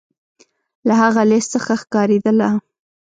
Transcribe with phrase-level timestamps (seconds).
[0.87, 2.49] له هغه لیست څخه ښکارېدله.